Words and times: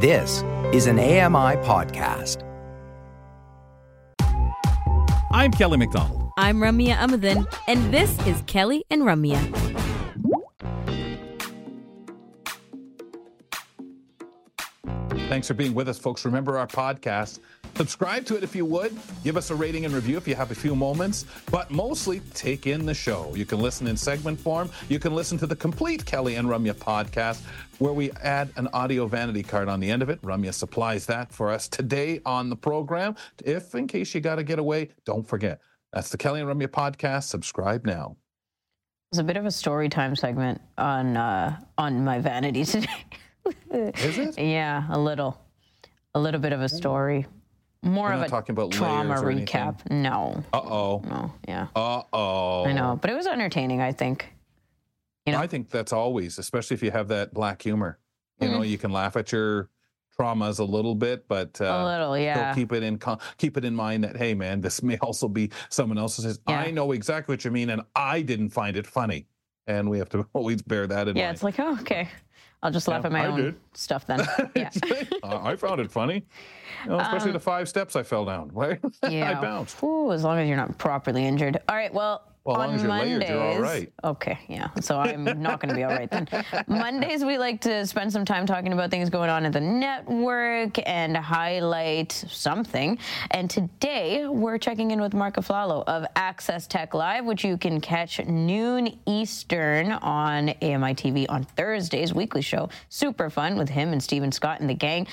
This 0.00 0.44
is 0.72 0.86
an 0.86 1.00
AMI 1.00 1.56
podcast. 1.66 2.44
I'm 5.32 5.50
Kelly 5.50 5.76
McDonald. 5.76 6.30
I'm 6.38 6.58
Ramya 6.58 6.94
Amuthan, 6.94 7.52
and 7.66 7.92
this 7.92 8.16
is 8.24 8.40
Kelly 8.46 8.84
and 8.90 9.02
Ramya. 9.02 9.40
Thanks 15.28 15.48
for 15.48 15.54
being 15.54 15.74
with 15.74 15.88
us, 15.88 15.98
folks. 15.98 16.24
Remember 16.24 16.58
our 16.58 16.68
podcast. 16.68 17.40
Subscribe 17.76 18.24
to 18.26 18.36
it 18.36 18.42
if 18.42 18.56
you 18.56 18.64
would. 18.64 18.96
Give 19.22 19.36
us 19.36 19.50
a 19.50 19.54
rating 19.54 19.84
and 19.84 19.94
review 19.94 20.16
if 20.16 20.26
you 20.26 20.34
have 20.34 20.50
a 20.50 20.54
few 20.54 20.74
moments. 20.74 21.26
But 21.50 21.70
mostly, 21.70 22.20
take 22.34 22.66
in 22.66 22.86
the 22.86 22.94
show. 22.94 23.32
You 23.34 23.46
can 23.46 23.60
listen 23.60 23.86
in 23.86 23.96
segment 23.96 24.40
form. 24.40 24.70
You 24.88 24.98
can 24.98 25.14
listen 25.14 25.38
to 25.38 25.46
the 25.46 25.56
complete 25.56 26.04
Kelly 26.04 26.34
and 26.34 26.48
Ramya 26.48 26.74
podcast, 26.74 27.42
where 27.78 27.92
we 27.92 28.10
add 28.22 28.50
an 28.56 28.68
audio 28.72 29.06
vanity 29.06 29.42
card 29.42 29.68
on 29.68 29.80
the 29.80 29.90
end 29.90 30.02
of 30.02 30.10
it. 30.10 30.20
Ramya 30.22 30.52
supplies 30.52 31.06
that 31.06 31.32
for 31.32 31.50
us 31.50 31.68
today 31.68 32.20
on 32.26 32.50
the 32.50 32.56
program. 32.56 33.14
If, 33.44 33.74
in 33.74 33.86
case 33.86 34.14
you 34.14 34.20
got 34.20 34.36
to 34.36 34.42
get 34.42 34.58
away, 34.58 34.90
don't 35.04 35.26
forget. 35.26 35.60
That's 35.92 36.10
the 36.10 36.18
Kelly 36.18 36.40
and 36.40 36.48
Ramya 36.48 36.68
podcast. 36.68 37.24
Subscribe 37.24 37.86
now. 37.86 38.16
It's 39.12 39.18
a 39.18 39.24
bit 39.24 39.38
of 39.38 39.46
a 39.46 39.50
story 39.50 39.88
time 39.88 40.14
segment 40.14 40.60
on 40.76 41.16
uh, 41.16 41.58
on 41.78 42.04
my 42.04 42.18
vanity 42.18 42.64
today. 42.66 42.88
Is 43.70 44.18
it? 44.18 44.38
yeah, 44.38 44.84
a 44.90 44.98
little, 44.98 45.40
a 46.14 46.20
little 46.20 46.40
bit 46.40 46.52
of 46.52 46.60
a 46.60 46.68
story. 46.68 47.26
More 47.82 48.12
of 48.12 48.20
a 48.22 48.28
talking 48.28 48.52
about 48.54 48.72
trauma 48.72 49.20
or 49.20 49.30
anything? 49.30 49.46
recap. 49.46 49.90
No, 49.90 50.42
Uh 50.52 50.60
oh. 50.60 51.02
no, 51.04 51.32
yeah, 51.46 51.68
Uh 51.76 52.02
oh. 52.12 52.64
I 52.66 52.72
know, 52.72 52.98
but 53.00 53.10
it 53.10 53.14
was 53.14 53.26
entertaining. 53.26 53.80
I 53.80 53.92
think. 53.92 54.32
You 55.26 55.32
know, 55.32 55.40
I 55.40 55.46
think 55.46 55.68
that's 55.70 55.92
always, 55.92 56.38
especially 56.38 56.74
if 56.74 56.82
you 56.82 56.90
have 56.90 57.08
that 57.08 57.34
black 57.34 57.60
humor. 57.62 57.98
You 58.40 58.48
Mm-hmm. 58.48 58.56
know, 58.56 58.62
you 58.62 58.78
can 58.78 58.92
laugh 58.92 59.16
at 59.16 59.30
your 59.30 59.68
traumas 60.18 60.58
a 60.58 60.64
little 60.64 60.94
bit, 60.94 61.28
but 61.28 61.60
uh, 61.60 61.64
a 61.64 61.84
little, 61.86 62.18
yeah. 62.18 62.54
keep 62.54 62.72
it 62.72 62.82
in 62.82 62.98
con- 62.98 63.18
keep 63.36 63.56
it 63.56 63.64
in 63.64 63.74
mind 63.74 64.04
that 64.04 64.16
hey, 64.16 64.32
man, 64.34 64.60
this 64.60 64.82
may 64.90 64.96
also 64.98 65.28
be 65.28 65.50
someone 65.68 65.98
else's. 65.98 66.40
Yeah. 66.48 66.60
I 66.60 66.70
know 66.70 66.92
exactly 66.92 67.32
what 67.34 67.44
you 67.44 67.50
mean, 67.50 67.70
and 67.70 67.82
I 67.94 68.22
didn't 68.22 68.50
find 68.50 68.76
it 68.76 68.86
funny, 68.86 69.26
and 69.66 69.88
we 69.90 69.98
have 69.98 70.08
to 70.10 70.26
always 70.32 70.62
bear 70.62 70.86
that 70.86 71.08
in 71.08 71.16
yeah, 71.16 71.26
mind. 71.26 71.28
Yeah, 71.28 71.30
it's 71.32 71.42
like, 71.42 71.60
oh, 71.60 71.78
okay. 71.80 72.08
I'll 72.62 72.70
just 72.72 72.88
laugh 72.88 73.02
Yeah, 73.02 73.06
at 73.06 73.12
my 73.12 73.22
I 73.24 73.26
own 73.26 73.36
did. 73.40 73.54
stuff 73.74 74.06
then. 74.06 74.26
Yeah. 74.56 74.70
I 75.22 75.52
I 75.52 75.56
found 75.56 75.80
it 75.80 75.90
funny, 75.90 76.24
You 76.84 76.90
know, 76.90 76.98
especially 77.00 77.32
the 77.32 77.38
five 77.40 77.68
steps 77.68 77.94
I 77.96 78.02
fell 78.02 78.24
down. 78.24 78.50
Right? 78.54 78.80
I 79.02 79.32
Um, 79.34 79.40
bounced. 79.40 79.82
Ooh, 79.82 80.10
as 80.12 80.24
long 80.24 80.38
as 80.38 80.48
you're 80.48 80.56
not 80.56 80.76
properly 80.78 81.24
injured. 81.26 81.58
All 81.68 81.76
right. 81.76 81.92
Well, 81.94 82.22
Well, 82.44 82.56
as 82.56 82.62
on 82.62 82.66
long 82.66 82.74
as 82.74 82.82
you're 82.82 82.90
layered, 82.90 83.08
Mondays. 83.10 83.28
you're 83.28 83.42
all 83.42 83.60
right. 83.60 83.92
Okay. 84.04 84.38
Yeah. 84.48 84.68
So 84.80 84.98
I'm 84.98 85.24
not 85.42 85.60
going 85.60 85.68
to 85.68 85.74
be 85.74 85.84
all 85.84 85.90
right 85.90 86.10
then. 86.10 86.28
Mondays 86.66 87.24
we 87.24 87.36
like 87.36 87.60
to 87.62 87.86
spend 87.86 88.12
some 88.12 88.24
time 88.24 88.46
talking 88.46 88.72
about 88.72 88.90
things 88.90 89.10
going 89.10 89.28
on 89.28 89.44
at 89.44 89.52
the 89.52 89.60
network 89.60 90.78
and 90.88 91.16
highlight 91.16 92.12
something. 92.12 92.98
And 93.32 93.50
today 93.50 94.26
we're 94.26 94.58
checking 94.58 94.90
in 94.92 95.00
with 95.00 95.14
Marc 95.14 95.36
Aflalo 95.36 95.84
of 95.86 96.06
Access 96.16 96.66
Tech 96.66 96.94
Live, 96.94 97.24
which 97.24 97.44
you 97.44 97.58
can 97.58 97.80
catch 97.80 98.24
noon 98.26 98.98
Eastern 99.06 99.92
on 99.92 100.48
AMI 100.48 100.94
TV 100.94 101.26
on 101.28 101.44
Thursdays, 101.44 102.14
weekly 102.14 102.42
show. 102.42 102.68
Super 102.88 103.28
fun 103.30 103.56
with 103.56 103.68
him 103.68 103.92
and 103.92 104.02
Steven 104.02 104.32
Scott 104.32 104.60
and 104.60 104.70
the 104.70 104.74
gang. 104.74 105.06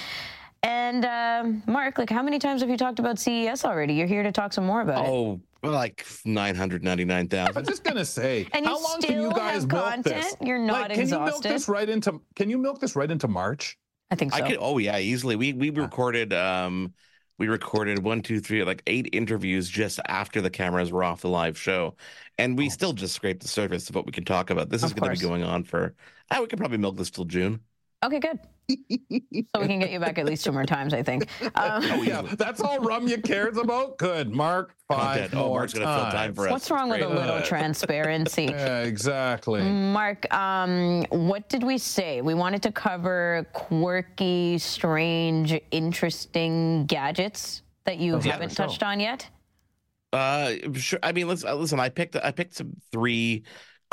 And 0.64 1.06
um, 1.06 1.64
Marc, 1.68 2.00
like, 2.00 2.09
how 2.09 2.23
many 2.23 2.40
times 2.40 2.62
have 2.62 2.72
you 2.72 2.78
talked 2.78 2.98
about 2.98 3.20
CES 3.20 3.66
already? 3.66 3.94
You're 3.94 4.08
here 4.08 4.23
to 4.23 4.31
talk 4.31 4.52
some 4.52 4.66
more 4.66 4.81
about 4.81 5.06
it. 5.06 5.09
Oh, 5.09 5.40
like 5.71 6.05
nine 6.25 6.55
hundred 6.55 6.83
ninety 6.83 7.05
nine 7.05 7.27
thousand. 7.27 7.58
I'm 7.58 7.66
just 7.66 7.83
gonna 7.83 8.05
say, 8.05 8.47
And 8.53 8.66
you 8.66 8.71
how 8.71 8.81
long 8.81 9.02
can 9.02 9.13
you 9.13 9.30
still 9.30 9.31
guys 9.31 9.61
have 9.61 9.72
milk 9.72 10.03
this? 10.03 10.13
content? 10.13 10.38
You're 10.41 10.59
not 10.59 10.89
like, 10.89 10.97
can 10.97 11.07
you 11.07 11.19
milk 11.19 11.41
this 11.41 11.67
right 11.67 11.89
into? 11.89 12.22
Can 12.35 12.49
you 12.49 12.57
milk 12.57 12.80
this 12.80 12.95
right 12.95 13.09
into 13.09 13.27
March? 13.27 13.77
I 14.11 14.16
think 14.16 14.33
so. 14.33 14.44
I 14.44 14.47
could. 14.47 14.57
Oh 14.59 14.77
yeah, 14.77 14.97
easily. 14.97 15.35
We 15.35 15.53
we 15.53 15.69
recorded. 15.69 16.33
Um, 16.33 16.94
we 17.38 17.47
recorded 17.49 18.02
one, 18.02 18.22
two, 18.22 18.39
three, 18.39 18.63
like 18.63 18.81
eight 18.88 19.09
interviews 19.11 19.67
just 19.67 19.99
after 20.07 20.39
the 20.41 20.49
cameras 20.49 20.91
were 20.91 21.03
off 21.03 21.22
the 21.22 21.30
live 21.30 21.57
show, 21.57 21.95
and 22.38 22.57
we 22.57 22.69
still 22.69 22.94
just 22.94 23.13
scraped 23.13 23.41
the 23.41 23.50
surface 23.50 23.90
of 23.90 23.95
what 23.95 24.06
we 24.06 24.13
can 24.13 24.23
talk 24.23 24.51
about. 24.51 24.69
This 24.69 24.84
is 24.84 24.94
going 24.94 25.13
to 25.13 25.19
be 25.19 25.28
going 25.28 25.44
on 25.44 25.63
for. 25.63 25.95
Ah, 26.31 26.40
we 26.40 26.47
could 26.47 26.59
probably 26.59 26.78
milk 26.78 26.95
this 26.95 27.09
till 27.09 27.25
June. 27.25 27.59
Okay, 28.05 28.19
good. 28.19 28.39
so 28.69 29.61
we 29.61 29.67
can 29.67 29.79
get 29.79 29.91
you 29.91 29.99
back 29.99 30.17
at 30.17 30.25
least 30.25 30.43
two 30.43 30.51
more 30.51 30.66
times, 30.66 30.93
I 30.93 31.03
think. 31.03 31.27
Um, 31.55 31.83
Oh 31.91 32.01
yeah, 32.01 32.21
that's 32.23 32.61
all 32.61 32.79
Ramya 32.79 33.23
cares 33.23 33.57
about. 33.57 33.97
Good, 33.97 34.31
Marc. 34.31 34.73
Five 34.88 34.99
Content. 35.31 35.33
Oh, 35.35 35.47
more 35.47 35.59
Marc's 35.59 35.73
gonna 35.73 35.85
fill 35.85 36.11
time 36.11 36.33
for 36.33 36.45
us. 36.47 36.51
what's 36.51 36.71
wrong 36.71 36.89
with 36.89 37.01
a 37.01 37.07
little 37.07 37.35
Uh, 37.35 37.41
transparency? 37.43 38.45
Yeah, 38.49 38.81
exactly. 38.83 39.61
Marc, 39.63 40.31
um, 40.33 41.03
what 41.09 41.47
did 41.49 41.63
we 41.63 41.77
say? 41.77 42.21
We 42.21 42.33
wanted 42.33 42.61
to 42.63 42.71
cover 42.71 43.45
quirky, 43.53 44.57
strange, 44.59 45.59
interesting 45.72 46.85
gadgets 46.87 47.61
that 47.85 47.97
you 47.97 48.17
Yeah, 48.17 48.31
haven't 48.33 48.49
for 48.49 48.55
sure. 48.55 48.66
touched 48.67 48.83
on 48.83 48.99
yet. 48.99 49.27
Uh, 50.13 50.53
sure. 50.73 50.99
I 51.03 51.11
mean, 51.11 51.27
let's 51.27 51.43
uh, 51.43 51.53
listen. 51.55 51.79
I 51.79 51.89
picked. 51.89 52.16
I 52.16 52.31
picked 52.31 52.55
some 52.55 52.73
three 52.91 53.43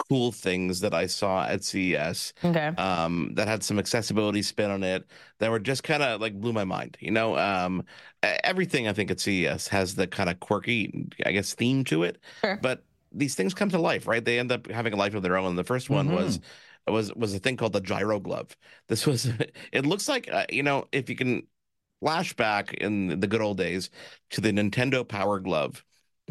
cool 0.08 0.32
things 0.32 0.80
that 0.80 0.94
I 0.94 1.06
saw 1.06 1.44
at 1.44 1.64
CES. 1.64 2.32
Okay. 2.44 2.66
um, 2.76 3.32
that 3.34 3.48
had 3.48 3.62
some 3.62 3.78
accessibility 3.78 4.42
spin 4.42 4.70
on 4.70 4.82
it 4.82 5.06
that 5.38 5.50
were 5.50 5.60
just 5.60 5.82
kind 5.84 6.02
of 6.02 6.20
like 6.20 6.38
blew 6.40 6.52
my 6.52 6.64
mind. 6.64 6.96
You 7.00 7.10
know, 7.12 7.36
um, 7.38 7.84
everything 8.22 8.88
I 8.88 8.92
think 8.92 9.10
at 9.10 9.20
CES 9.20 9.68
has 9.68 9.94
the 9.94 10.06
kind 10.06 10.28
of 10.30 10.40
quirky, 10.40 11.08
I 11.24 11.32
guess, 11.32 11.54
theme 11.54 11.84
to 11.84 12.02
it. 12.04 12.18
Sure. 12.44 12.58
But 12.60 12.84
these 13.12 13.34
things 13.34 13.54
come 13.54 13.68
to 13.70 13.78
life, 13.78 14.06
right? 14.06 14.24
They 14.24 14.38
end 14.38 14.52
up 14.52 14.70
having 14.70 14.92
a 14.92 14.96
life 14.96 15.14
of 15.14 15.22
their 15.22 15.36
own. 15.36 15.50
And 15.50 15.58
The 15.58 15.64
first 15.64 15.90
one 15.90 16.12
was 16.12 16.40
was 16.86 17.14
was 17.14 17.34
a 17.34 17.38
thing 17.38 17.56
called 17.56 17.72
the 17.72 17.80
GyroGlove. 17.80 18.50
This 18.88 19.06
was. 19.06 19.28
It 19.72 19.86
looks 19.86 20.08
like 20.08 20.30
uh, 20.32 20.46
you 20.50 20.62
know 20.62 20.88
if 20.92 21.08
you 21.08 21.16
can 21.16 21.46
flash 22.00 22.34
back 22.34 22.74
in 22.74 23.20
the 23.20 23.26
good 23.26 23.40
old 23.40 23.58
days 23.58 23.90
to 24.30 24.40
the 24.40 24.50
Nintendo 24.50 25.06
Power 25.06 25.40
Glove. 25.40 25.84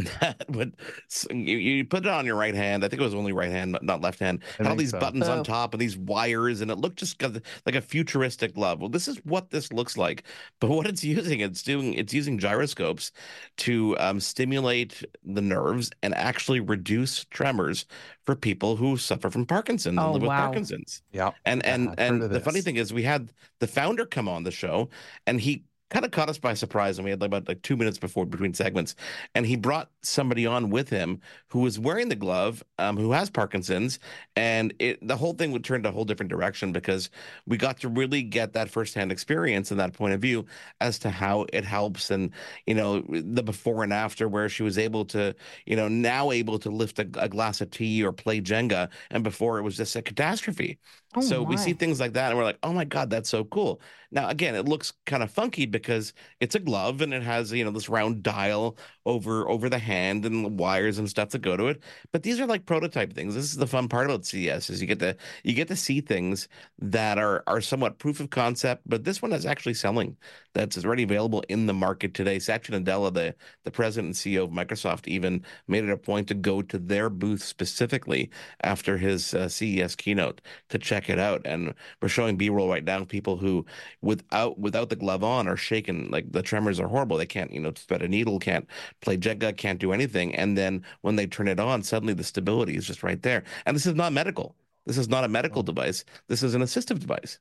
That 0.22 0.45
would 0.50 0.75
s- 1.09 1.28
you, 1.31 1.57
you 1.57 1.85
put 1.85 2.06
it 2.06 2.09
on 2.12 2.25
your 2.25 2.35
right 2.35 2.56
hand. 2.56 2.84
I 2.84 2.88
think 2.88 3.01
it 3.01 3.06
was 3.06 3.13
only 3.16 3.31
right 3.34 3.51
hand, 3.51 3.72
not- 3.73 3.84
not 3.84 4.01
left 4.01 4.19
hand. 4.19 4.44
I 4.59 4.63
Had 4.63 4.67
all 4.72 4.75
these 4.75 4.91
so. 4.91 5.00
buttons 5.00 5.28
Oh. 5.28 5.38
on 5.39 5.44
top 5.44 5.73
and 5.73 5.81
these 5.81 5.97
wires, 5.97 6.62
and 6.62 6.69
it 6.72 6.78
looked 6.78 7.00
just 7.00 7.22
like 7.66 7.75
a 7.75 7.81
futuristic 7.81 8.53
glove. 8.56 8.79
Well, 8.79 8.90
this 8.90 9.07
is 9.07 9.17
what 9.25 9.50
this 9.50 9.72
looks 9.73 9.97
like. 9.97 10.23
But 10.59 10.69
what 10.69 10.88
it's 10.88 11.03
using, 11.17 11.40
it's 11.41 11.63
doing, 11.63 11.94
it's 11.94 12.13
using 12.13 12.38
gyroscopes 12.38 13.11
to 13.57 13.97
um, 14.00 14.19
stimulate 14.19 15.03
the 15.23 15.41
nerves 15.41 15.91
and 16.03 16.13
actually 16.16 16.59
reduce 16.59 17.25
tremors 17.25 17.85
for 18.25 18.35
people 18.35 18.75
who 18.75 18.97
suffer 18.97 19.29
from 19.29 19.45
Parkinson's 19.45 19.97
Oh, 19.97 20.03
and 20.03 20.13
live 20.13 20.22
with 20.22 20.29
wow. 20.29 20.45
Parkinson's. 20.45 21.01
Yeah. 21.11 21.31
And 21.45 21.66
and 21.66 21.90
I've 21.90 21.95
and 22.00 22.23
of 22.23 22.29
the 22.29 22.40
funny 22.40 22.61
thing 22.61 22.75
is, 22.75 22.94
we 22.94 23.03
had 23.03 23.31
the 23.59 23.67
founder 23.67 24.06
come 24.06 24.28
on 24.28 24.44
the 24.44 24.51
show, 24.51 24.90
and 25.28 25.41
he 25.41 25.63
kind 25.91 26.06
of 26.06 26.12
caught 26.12 26.29
us 26.29 26.40
by 26.40 26.56
surprise. 26.56 26.97
And 26.97 27.06
we 27.06 27.12
had 27.12 27.22
like 27.22 27.28
about 27.28 27.47
like 27.47 27.62
two 27.62 27.78
minutes 27.78 28.00
before 28.00 28.25
between 28.25 28.53
segments, 28.53 28.96
and 29.35 29.46
he 29.46 29.56
brought 29.56 29.91
somebody 30.02 30.47
on 30.47 30.72
with 30.72 30.90
him 30.90 31.22
who 31.50 31.59
was 31.59 31.78
wearing 31.78 32.09
the 32.09 32.16
glove, 32.16 32.63
um, 32.79 32.97
who 32.97 33.12
has 33.12 33.29
Parkinson's, 33.29 34.00
and 34.35 34.74
it 34.79 35.06
the 35.07 35.18
whole 35.18 35.34
thing 35.34 35.52
would 35.52 35.63
turn 35.63 35.84
to 35.84 35.90
a 35.90 35.91
whole 35.91 36.06
different 36.06 36.31
direction 36.31 36.72
because 36.72 37.09
we 37.46 37.57
got 37.57 37.79
to 37.81 37.90
really 37.90 38.24
get 38.24 38.53
that 38.53 38.69
firsthand 38.69 39.12
experience 39.12 39.69
and 39.69 39.79
that 39.79 39.94
point 39.94 40.13
of 40.13 40.22
view 40.22 40.46
as 40.79 40.97
to 41.00 41.09
how 41.09 41.46
it 41.53 41.66
helps, 41.66 42.09
and 42.12 42.31
you 42.66 42.73
know 42.73 43.02
the 43.09 43.44
before 43.44 43.84
and 43.84 43.94
after, 43.94 44.28
where 44.28 44.50
she 44.50 44.63
was 44.63 44.78
able 44.78 45.06
to, 45.06 45.35
you 45.66 45.75
know, 45.75 45.88
now 45.88 46.31
able 46.31 46.58
to 46.59 46.69
lift 46.69 47.00
a, 47.00 47.08
a 47.18 47.29
glass 47.29 47.62
of 47.62 47.69
tea 47.72 48.03
or 48.03 48.12
play 48.13 48.41
Jenga, 48.41 48.90
and 49.12 49.23
before 49.23 49.59
it 49.59 49.63
was 49.63 49.78
just 49.78 49.96
a 49.96 50.02
catastrophe. 50.02 50.79
Oh, 51.13 51.22
so 51.22 51.44
we 51.44 51.58
see 51.58 51.73
things 51.73 52.00
like 52.00 52.13
that, 52.13 52.29
and 52.29 52.38
we're 52.38 52.46
like, 52.46 52.59
"Oh 52.63 52.73
my 52.73 52.85
god, 52.85 53.09
that's 53.09 53.29
so 53.29 53.44
cool!" 53.46 53.81
Now, 54.11 54.29
again, 54.29 54.55
it 54.55 54.66
looks 54.67 54.94
kind 55.05 55.23
of 55.23 55.31
funky 55.31 55.66
because 55.66 56.13
it's 56.39 56.55
a 56.55 56.59
glove 56.59 57.01
and 57.01 57.13
it 57.13 57.23
has 57.23 57.51
you 57.51 57.63
know 57.63 57.72
this 57.72 57.89
round 57.89 58.23
dial 58.23 58.77
over 59.05 59.49
over 59.49 59.69
the 59.69 59.79
hand 59.79 60.25
and 60.25 60.45
the 60.45 60.49
wires 60.49 60.97
and 60.97 61.09
stuff 61.09 61.29
that 61.29 61.41
go 61.41 61.57
to 61.57 61.67
it. 61.67 61.81
But 62.11 62.23
these 62.23 62.39
are 62.39 62.45
like 62.45 62.66
prototype 62.66 63.13
things. 63.13 63.35
This 63.35 63.45
is 63.45 63.57
the 63.57 63.67
fun 63.67 63.88
part 63.88 64.05
about 64.07 64.25
CES 64.25 64.69
is 64.69 64.81
you 64.81 64.88
get 64.88 64.99
to 64.99 65.16
you 65.44 65.53
get 65.53 65.67
to 65.69 65.75
see 65.75 66.01
things 66.01 66.47
that 66.79 67.17
are 67.17 67.44
are 67.47 67.61
somewhat 67.61 67.99
proof 67.99 68.19
of 68.19 68.29
concept. 68.29 68.83
But 68.85 69.03
this 69.03 69.22
one 69.22 69.33
is 69.33 69.45
actually 69.45 69.75
selling. 69.75 70.17
That's 70.53 70.84
already 70.84 71.03
available 71.03 71.43
in 71.49 71.66
the 71.66 71.73
market 71.73 72.13
today. 72.13 72.40
Satya 72.40 72.79
Nadella, 72.79 73.13
the 73.13 73.35
the 73.63 73.72
president 73.72 74.08
and 74.08 74.16
CEO 74.16 74.43
of 74.43 74.52
Microsoft, 74.52 75.08
even 75.08 75.46
made 75.67 75.84
it 75.84 75.90
a 75.90 75.97
point 75.97 76.28
to 76.28 76.34
go 76.34 76.61
to 76.61 76.78
their 76.78 77.09
booth 77.09 77.43
specifically 77.43 78.29
after 78.63 78.97
his 78.97 79.34
uh, 79.34 79.47
CES 79.47 79.96
keynote 79.96 80.41
to 80.69 80.78
check 80.78 81.09
it 81.09 81.19
out. 81.19 81.41
And 81.46 81.73
we're 82.02 82.09
showing 82.09 82.37
B-roll 82.37 82.69
right 82.69 82.84
now. 82.84 83.03
People 83.05 83.37
who, 83.37 83.66
without 84.01 84.59
without 84.59 84.89
the 84.89 84.95
glove 84.95 85.23
on, 85.23 85.47
are 85.47 85.57
shaking. 85.57 86.09
Like 86.09 86.31
the 86.31 86.41
tremors 86.41 86.79
are 86.79 86.87
horrible. 86.87 87.17
They 87.17 87.25
can't, 87.25 87.51
you 87.51 87.59
know, 87.59 87.71
thread 87.71 88.01
a 88.01 88.07
needle, 88.07 88.39
can't 88.39 88.67
play 89.01 89.17
Jenga, 89.17 89.55
can't 89.55 89.79
do 89.79 89.93
anything. 89.93 90.35
And 90.35 90.57
then 90.57 90.83
when 91.01 91.15
they 91.15 91.27
turn 91.27 91.47
it 91.47 91.59
on, 91.59 91.83
suddenly 91.83 92.13
the 92.13 92.23
stability 92.23 92.75
is 92.75 92.85
just 92.85 93.03
right 93.03 93.21
there. 93.21 93.43
And 93.65 93.75
this 93.75 93.85
is 93.85 93.95
not 93.95 94.13
medical. 94.13 94.55
This 94.85 94.97
is 94.97 95.07
not 95.07 95.23
a 95.23 95.27
medical 95.27 95.63
device. 95.63 96.03
This 96.27 96.43
is 96.43 96.55
an 96.55 96.61
assistive 96.61 96.99
device. 96.99 97.39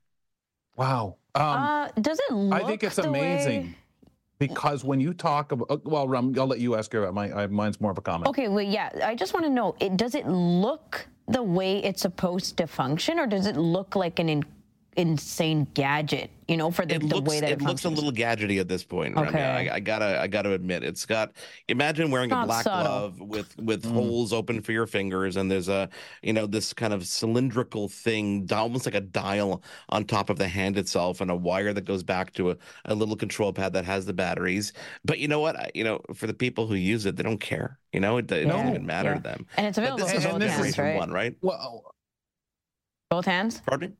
Wow. 0.75 1.17
Um, 1.35 1.43
uh, 1.43 1.87
does 1.99 2.19
it 2.19 2.33
look 2.33 2.61
I 2.61 2.65
think 2.65 2.83
it's 2.83 2.97
amazing 2.97 3.61
way- 3.61 3.75
because 4.41 4.83
when 4.83 4.99
you 4.99 5.13
talk 5.13 5.51
about, 5.51 5.69
uh, 5.69 5.77
well, 5.83 6.07
Rum, 6.07 6.33
I'll 6.35 6.47
let 6.47 6.59
you 6.59 6.75
ask 6.75 6.91
her. 6.93 7.11
My, 7.11 7.31
I, 7.31 7.45
mine's 7.45 7.79
more 7.79 7.91
of 7.91 7.99
a 7.99 8.01
comment. 8.01 8.27
Okay, 8.27 8.47
well, 8.47 8.63
yeah. 8.63 8.89
I 9.03 9.13
just 9.13 9.35
want 9.35 9.45
to 9.45 9.51
know: 9.51 9.75
it, 9.79 9.97
does 9.97 10.15
it 10.15 10.27
look 10.27 11.07
the 11.27 11.43
way 11.43 11.77
it's 11.83 12.01
supposed 12.01 12.57
to 12.57 12.65
function, 12.65 13.19
or 13.19 13.27
does 13.27 13.45
it 13.45 13.55
look 13.55 13.95
like 13.95 14.17
an 14.17 14.29
insane 14.97 15.67
gadget, 15.73 16.31
you 16.47 16.57
know, 16.57 16.69
for 16.71 16.85
the, 16.85 16.95
it 16.95 17.09
the 17.09 17.21
way 17.21 17.39
that 17.39 17.51
it, 17.51 17.61
it, 17.61 17.61
looks 17.61 17.85
a 17.85 17.89
little 17.89 18.11
gadgety 18.11 18.59
at 18.59 18.67
this 18.67 18.83
point. 18.83 19.15
Remy. 19.15 19.29
Okay. 19.29 19.69
I, 19.69 19.75
I 19.75 19.79
gotta 19.79 20.19
I 20.21 20.27
gotta 20.27 20.51
admit, 20.53 20.83
it's 20.83 21.05
got. 21.05 21.31
Imagine 21.69 22.11
wearing 22.11 22.31
a 22.31 22.45
black 22.45 22.63
subtle. 22.63 22.83
glove 22.83 23.21
with 23.21 23.57
with 23.57 23.83
Mm. 23.83 23.93
holes 23.93 24.33
open 24.33 24.61
for 24.61 24.71
your 24.73 24.85
fingers, 24.87 25.37
and 25.37 25.49
there's 25.49 25.69
a 25.69 25.89
you 26.21 26.33
know 26.33 26.45
this 26.47 26.73
kind 26.73 26.93
of 26.93 27.05
cylindrical 27.07 27.87
thing, 27.87 28.47
almost 28.51 28.85
like 28.85 28.95
a 28.95 29.01
dial 29.01 29.63
on 29.89 30.03
top 30.05 30.29
of 30.29 30.37
the 30.37 30.47
hand 30.47 30.77
itself, 30.77 31.21
and 31.21 31.31
a 31.31 31.35
wire 31.35 31.73
that 31.73 31.85
goes 31.85 32.03
back 32.03 32.33
to 32.33 32.51
a, 32.51 32.57
a 32.85 32.93
little 32.95 33.15
control 33.15 33.53
pad 33.53 33.73
that 33.73 33.85
has 33.85 34.05
the 34.05 34.13
batteries. 34.13 34.73
But 35.05 35.19
you 35.19 35.27
know 35.27 35.39
what? 35.39 35.55
I- 35.55 35.71
You 35.73 35.83
know, 35.85 36.01
for 36.13 36.27
the 36.27 36.33
people 36.33 36.67
who 36.67 36.75
use 36.75 37.05
it, 37.05 37.15
they 37.15 37.23
don't 37.23 37.39
care. 37.39 37.79
You 37.93 37.99
know, 38.01 38.17
it, 38.17 38.31
it 38.31 38.45
doesn't 38.45 38.69
even 38.69 38.85
matter 38.85 39.09
yeah. 39.09 39.15
to 39.15 39.21
them. 39.21 39.45
and 39.57 39.67
it's 39.67 39.77
But 39.77 39.83
available 39.83 40.05
this 40.05 40.13
is 40.17 40.25
and 40.25 40.33
both 40.33 40.39
this 40.41 40.51
is 40.59 40.75
hands, 40.75 40.77
right? 40.77 40.95
one, 40.97 41.11
right? 41.11 41.35
Well, 41.41 41.93
Both 43.09 43.25
hands. 43.25 43.61
Pardon 43.65 43.91
me. 43.91 43.95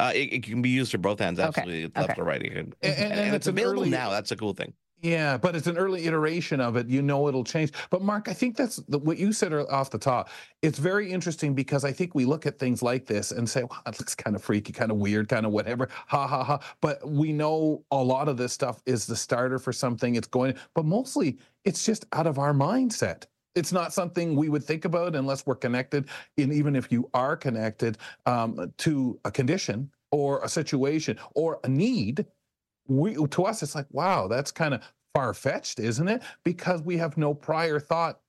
Uh, 0.00 0.12
it, 0.14 0.32
it 0.32 0.42
can 0.42 0.62
be 0.62 0.70
used 0.70 0.90
for 0.92 0.98
both 0.98 1.18
hands, 1.20 1.38
Okay, 1.38 1.48
absolutely, 1.48 1.92
left 1.94 2.10
okay. 2.10 2.20
or 2.20 2.24
right. 2.24 2.42
You 2.42 2.50
can, 2.50 2.58
And- 2.58 2.74
and- 2.82 3.12
and 3.12 3.26
it's, 3.28 3.36
it's 3.36 3.46
an 3.48 3.54
available 3.58 3.82
early- 3.82 3.90
now. 3.90 4.10
That's 4.10 4.30
a 4.32 4.36
cool 4.36 4.54
thing. 4.54 4.72
Yeah, 5.02 5.38
but 5.38 5.56
it's 5.56 5.66
an 5.66 5.78
early 5.78 6.04
iteration 6.06 6.60
of 6.60 6.76
it. 6.76 6.86
You 6.86 7.00
know 7.00 7.26
it'll 7.26 7.42
change. 7.42 7.72
But 7.88 8.02
Marc, 8.02 8.28
I 8.28 8.34
think 8.34 8.54
that's 8.54 8.76
the, 8.86 8.98
what 8.98 9.16
you 9.16 9.32
said 9.32 9.50
off 9.54 9.88
the 9.88 9.96
top. 9.98 10.28
It's 10.60 10.78
very 10.78 11.10
interesting 11.10 11.54
because 11.54 11.86
I 11.86 11.92
think 11.92 12.14
we 12.14 12.26
look 12.26 12.44
at 12.44 12.58
things 12.58 12.82
like 12.82 13.06
this 13.06 13.30
and 13.32 13.48
say, 13.48 13.64
"Wow, 13.64 13.78
it 13.86 13.98
looks 13.98 14.14
kind 14.14 14.36
of 14.36 14.42
freaky, 14.44 14.74
kind 14.74 14.90
of 14.90 14.98
weird, 14.98 15.26
kind 15.30 15.46
of 15.46 15.52
whatever." 15.52 15.88
Ha 16.08 16.26
ha 16.26 16.44
ha. 16.44 16.60
But 16.82 17.08
we 17.08 17.32
know 17.32 17.82
a 17.90 17.96
lot 17.96 18.28
of 18.28 18.36
this 18.36 18.52
stuff 18.52 18.82
is 18.84 19.06
the 19.06 19.16
starter 19.16 19.58
for 19.58 19.72
something. 19.72 20.16
It's 20.16 20.28
going, 20.28 20.54
but 20.74 20.84
mostly 20.84 21.38
it's 21.64 21.82
just 21.86 22.04
out 22.12 22.26
of 22.26 22.38
our 22.38 22.52
mindset. 22.52 23.24
It's 23.54 23.72
not 23.72 23.92
something 23.92 24.36
we 24.36 24.48
would 24.48 24.64
think 24.64 24.84
about 24.84 25.16
unless 25.16 25.46
we're 25.46 25.56
connected. 25.56 26.08
And 26.38 26.52
even 26.52 26.76
if 26.76 26.92
you 26.92 27.10
are 27.14 27.36
connected 27.36 27.98
um, 28.26 28.72
to 28.78 29.18
a 29.24 29.30
condition 29.30 29.90
or 30.12 30.40
a 30.42 30.48
situation 30.48 31.18
or 31.34 31.60
a 31.64 31.68
need, 31.68 32.26
we 32.90 33.14
to 33.14 33.44
us 33.44 33.62
it's 33.62 33.74
like 33.74 33.86
wow 33.90 34.26
that's 34.26 34.50
kind 34.50 34.74
of 34.74 34.82
far-fetched 35.14 35.78
isn't 35.78 36.08
it 36.08 36.22
because 36.44 36.82
we 36.82 36.96
have 36.96 37.16
no 37.16 37.32
prior 37.32 37.78
thought 37.78 38.20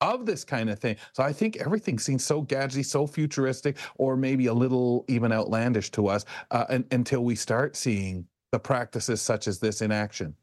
of 0.00 0.26
this 0.26 0.44
kind 0.44 0.68
of 0.68 0.78
thing 0.78 0.96
so 1.12 1.22
i 1.22 1.32
think 1.32 1.56
everything 1.56 1.98
seems 1.98 2.24
so 2.24 2.42
gadgety 2.42 2.84
so 2.84 3.06
futuristic 3.06 3.76
or 3.96 4.16
maybe 4.16 4.46
a 4.46 4.54
little 4.54 5.04
even 5.08 5.32
outlandish 5.32 5.90
to 5.90 6.06
us 6.06 6.24
uh, 6.50 6.64
un- 6.68 6.84
until 6.90 7.24
we 7.24 7.34
start 7.34 7.76
seeing 7.76 8.26
the 8.52 8.58
practices 8.58 9.22
such 9.22 9.48
as 9.48 9.58
this 9.58 9.80
in 9.80 9.90
action 9.90 10.34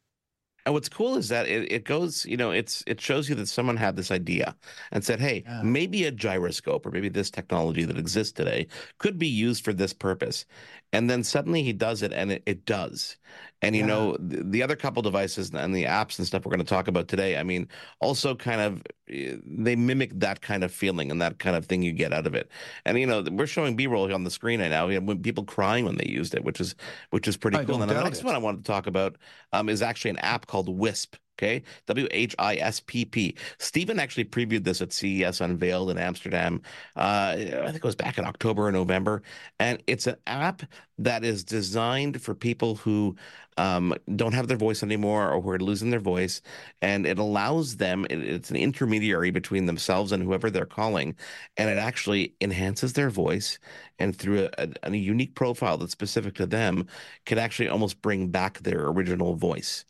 And 0.65 0.73
what's 0.75 0.89
cool 0.89 1.17
is 1.17 1.29
that 1.29 1.47
it, 1.47 1.71
it 1.71 1.83
goes, 1.85 2.25
you 2.25 2.37
know, 2.37 2.51
it's 2.51 2.83
it 2.85 3.01
shows 3.01 3.27
you 3.27 3.35
that 3.35 3.47
someone 3.47 3.77
had 3.77 3.95
this 3.95 4.11
idea 4.11 4.55
and 4.91 5.03
said, 5.03 5.19
hey, 5.19 5.43
Yeah. 5.45 5.63
maybe 5.63 6.05
a 6.05 6.11
gyroscope 6.11 6.85
or 6.85 6.91
maybe 6.91 7.09
this 7.09 7.31
technology 7.31 7.83
that 7.85 7.97
exists 7.97 8.33
today 8.33 8.67
could 8.99 9.17
be 9.17 9.27
used 9.27 9.63
for 9.63 9.73
this 9.73 9.93
purpose. 9.93 10.45
And 10.93 11.09
then 11.09 11.23
suddenly 11.23 11.63
he 11.63 11.73
does 11.73 12.03
it 12.03 12.13
and 12.13 12.31
it, 12.31 12.43
it 12.45 12.65
does. 12.65 13.17
And 13.61 13.75
you 13.75 13.83
Yeah. 13.83 13.85
know, 13.85 14.17
the, 14.19 14.43
the 14.43 14.63
other 14.63 14.75
couple 14.75 15.01
devices 15.03 15.51
and 15.53 15.75
the 15.75 15.83
apps 15.85 16.17
and 16.17 16.25
stuff 16.27 16.45
we're 16.45 16.49
going 16.51 16.59
to 16.59 16.65
talk 16.65 16.87
about 16.87 17.07
today, 17.07 17.37
I 17.37 17.43
mean, 17.43 17.67
also 17.99 18.35
kind 18.35 18.59
of 18.61 18.83
eh, 19.09 19.35
they 19.45 19.75
mimic 19.75 20.11
that 20.19 20.41
kind 20.41 20.63
of 20.63 20.71
feeling 20.73 21.11
and 21.11 21.21
that 21.21 21.39
kind 21.39 21.55
of 21.55 21.65
thing 21.65 21.83
you 21.83 21.91
get 21.93 22.11
out 22.13 22.25
of 22.27 22.33
it. 22.35 22.49
And 22.85 22.97
you 22.99 23.05
know, 23.05 23.23
we're 23.31 23.47
showing 23.47 23.75
B-roll 23.75 24.11
on 24.13 24.23
the 24.23 24.31
screen 24.31 24.61
right 24.61 24.69
now. 24.69 24.87
We 24.87 24.95
have 24.95 25.03
when 25.03 25.21
people 25.21 25.43
crying 25.45 25.85
when 25.85 25.95
they 25.97 26.07
used 26.07 26.33
it, 26.33 26.43
which 26.43 26.59
is 26.59 26.75
which 27.11 27.27
is 27.27 27.37
pretty 27.37 27.57
I 27.57 27.59
cool. 27.59 27.81
And 27.81 27.89
the 27.91 27.95
next 27.95 28.23
it. 28.23 28.25
one 28.25 28.35
I 28.35 28.39
wanted 28.39 28.63
to 28.65 28.71
talk 28.71 28.87
about 28.87 29.17
um, 29.53 29.69
is 29.69 29.81
actually 29.81 30.11
an 30.11 30.17
app 30.19 30.47
called 30.47 30.67
Whispp. 30.69 31.15
Okay, 31.41 31.63
W 31.87 32.07
H 32.11 32.35
I 32.37 32.57
S 32.57 32.81
P 32.81 33.03
P. 33.03 33.35
Steven 33.57 33.99
actually 33.99 34.25
previewed 34.25 34.63
this 34.63 34.79
at 34.79 34.93
CES 34.93 35.41
Unveiled 35.41 35.89
in 35.89 35.97
Amsterdam. 35.97 36.61
Uh, 36.95 37.33
I 37.35 37.65
think 37.65 37.77
it 37.77 37.83
was 37.83 37.95
back 37.95 38.19
in 38.19 38.25
October 38.25 38.67
or 38.67 38.71
November, 38.71 39.23
and 39.59 39.81
it's 39.87 40.05
an 40.05 40.17
app 40.27 40.61
that 40.99 41.23
is 41.23 41.43
designed 41.43 42.21
for 42.21 42.35
people 42.35 42.75
who 42.75 43.15
um, 43.57 43.95
don't 44.15 44.33
have 44.33 44.47
their 44.49 44.57
voice 44.57 44.83
anymore 44.83 45.31
or 45.31 45.41
who 45.41 45.49
are 45.49 45.59
losing 45.59 45.89
their 45.89 45.99
voice, 45.99 46.43
and 46.83 47.07
it 47.07 47.17
allows 47.17 47.77
them. 47.77 48.05
It, 48.11 48.19
it's 48.19 48.51
an 48.51 48.55
intermediary 48.55 49.31
between 49.31 49.65
themselves 49.65 50.11
and 50.11 50.21
whoever 50.21 50.51
they're 50.51 50.67
calling, 50.67 51.15
and 51.57 51.71
it 51.71 51.77
actually 51.79 52.35
enhances 52.39 52.93
their 52.93 53.09
voice, 53.09 53.57
and 53.97 54.15
through 54.15 54.47
a, 54.59 54.67
a, 54.83 54.91
a 54.91 54.95
unique 54.95 55.33
profile 55.33 55.77
that's 55.79 55.91
specific 55.91 56.35
to 56.35 56.45
them, 56.45 56.85
can 57.25 57.39
actually 57.39 57.67
almost 57.67 57.99
bring 58.03 58.27
back 58.27 58.59
their 58.59 58.85
original 58.85 59.33
voice. 59.35 59.85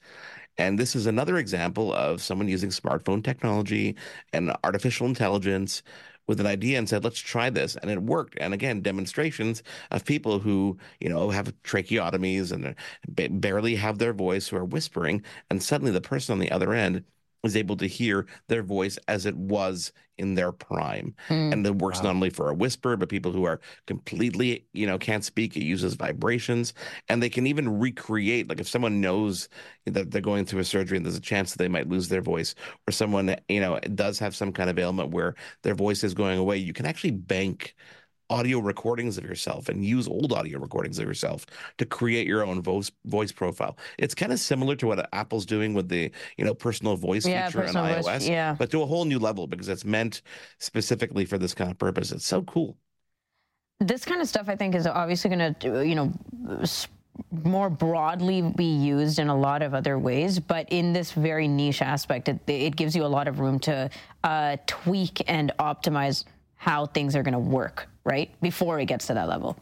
And 0.61 0.77
this 0.77 0.95
is 0.95 1.07
another 1.07 1.37
example 1.37 1.91
of 1.91 2.21
someone 2.21 2.47
using 2.47 2.69
smartphone 2.69 3.23
technology 3.23 3.95
and 4.31 4.53
artificial 4.63 5.07
intelligence 5.07 5.81
with 6.27 6.39
an 6.39 6.45
idea 6.45 6.77
and 6.77 6.87
said, 6.87 7.03
let's 7.03 7.19
try 7.19 7.49
this. 7.49 7.75
And 7.77 7.89
it 7.89 8.03
worked. 8.03 8.37
And 8.39 8.53
again, 8.53 8.81
demonstrations 8.81 9.63
of 9.89 10.05
people 10.05 10.37
who, 10.37 10.77
you 10.99 11.09
know, 11.09 11.31
have 11.31 11.51
tracheotomies 11.63 12.51
and 12.51 13.41
barely 13.41 13.75
have 13.75 13.97
their 13.97 14.13
voice, 14.13 14.47
who 14.49 14.57
are 14.57 14.63
whispering. 14.63 15.23
And 15.49 15.63
suddenly 15.63 15.91
the 15.91 15.99
person 15.99 16.33
on 16.33 16.39
the 16.39 16.51
other 16.51 16.73
end 16.73 17.05
is 17.43 17.55
able 17.55 17.75
to 17.77 17.87
hear 17.87 18.27
their 18.47 18.63
voice 18.63 18.97
as 19.07 19.25
it 19.25 19.35
was 19.35 19.91
in 20.17 20.35
their 20.35 20.51
prime. 20.51 21.15
Mm. 21.29 21.53
And 21.53 21.65
it 21.65 21.75
works 21.77 21.99
Wow. 21.99 22.03
not 22.03 22.15
only 22.15 22.29
for 22.29 22.49
a 22.49 22.53
whisper, 22.53 22.95
but 22.95 23.09
people 23.09 23.31
who 23.31 23.45
are 23.45 23.59
completely, 23.87 24.67
you 24.73 24.85
know, 24.85 24.97
can't 24.99 25.23
speak. 25.25 25.57
It 25.57 25.63
uses 25.63 25.95
vibrations, 25.95 26.73
and 27.09 27.21
they 27.23 27.29
can 27.29 27.47
even 27.47 27.79
recreate. 27.79 28.47
Like 28.47 28.59
if 28.59 28.67
someone 28.67 29.01
knows 29.01 29.49
that 29.85 30.11
they're 30.11 30.21
going 30.21 30.45
through 30.45 30.59
a 30.59 30.63
surgery 30.63 30.97
and 30.97 31.05
there's 31.05 31.15
a 31.17 31.21
chance 31.21 31.51
that 31.51 31.57
they 31.57 31.67
might 31.67 31.89
lose 31.89 32.09
their 32.09 32.21
voice, 32.21 32.53
or 32.87 32.91
someone, 32.91 33.35
you 33.49 33.59
know, 33.59 33.79
does 33.95 34.19
have 34.19 34.35
some 34.35 34.51
kind 34.51 34.69
of 34.69 34.77
ailment 34.77 35.09
where 35.11 35.33
their 35.63 35.75
voice 35.75 36.03
is 36.03 36.13
going 36.13 36.37
away, 36.37 36.57
you 36.57 36.73
can 36.73 36.85
actually 36.85 37.11
bank 37.11 37.75
audio 38.31 38.59
recordings 38.59 39.17
of 39.17 39.25
yourself 39.25 39.69
and 39.69 39.85
use 39.85 40.07
old 40.07 40.33
audio 40.33 40.59
recordings 40.59 40.99
of 40.99 41.07
yourself 41.07 41.45
to 41.77 41.85
create 41.85 42.27
your 42.27 42.45
own 42.45 42.61
voice 42.61 42.91
voice 43.05 43.31
profile. 43.31 43.77
It's 43.99 44.15
kind 44.15 44.31
of 44.33 44.39
similar 44.39 44.75
to 44.77 44.87
what 44.87 45.09
Apple's 45.13 45.45
doing 45.45 45.73
with 45.73 45.89
the, 45.89 46.11
you 46.37 46.45
know, 46.45 46.53
personal 46.55 46.95
voice 46.97 47.27
Yeah, 47.27 47.49
feature 47.49 47.65
on 47.67 47.75
personal 47.75 47.87
voice, 47.87 48.07
iOS, 48.07 48.29
yeah. 48.29 48.55
but 48.57 48.71
to 48.71 48.81
a 48.83 48.85
whole 48.87 49.05
new 49.05 49.19
level 49.19 49.47
because 49.47 49.69
it's 49.69 49.85
meant 49.85 50.21
specifically 50.59 51.25
for 51.25 51.37
this 51.37 51.53
kind 51.53 51.71
of 51.71 51.77
purpose. 51.77 52.11
It's 52.11 52.25
so 52.25 52.41
cool. 52.43 52.77
this 53.79 54.05
kind 54.05 54.21
of 54.21 54.27
stuff 54.27 54.47
i 54.49 54.55
think 54.55 54.75
is 54.75 54.85
obviously 54.87 55.29
going 55.29 55.55
to 55.55 55.87
you 55.87 55.95
know 55.95 56.13
more 57.43 57.69
broadly 57.69 58.41
be 58.41 58.65
used 58.65 59.19
in 59.19 59.27
a 59.27 59.35
lot 59.37 59.61
of 59.61 59.73
other 59.73 59.99
ways 59.99 60.39
but 60.39 60.65
in 60.71 60.93
this 60.93 61.11
very 61.11 61.47
niche 61.47 61.81
aspect 61.81 62.29
it, 62.29 62.39
it 62.47 62.75
gives 62.75 62.95
you 62.95 63.05
a 63.05 63.07
lot 63.07 63.27
of 63.27 63.39
room 63.39 63.59
to 63.59 63.89
uh, 64.23 64.57
tweak 64.67 65.21
and 65.29 65.51
optimize 65.59 66.25
how 66.55 66.85
things 66.85 67.15
are 67.15 67.23
going 67.23 67.33
to 67.33 67.39
work 67.39 67.87
right 68.03 68.29
before 68.41 68.79
it 68.79 68.85
gets 68.85 69.07
to 69.07 69.13
that 69.13 69.27
level 69.27 69.57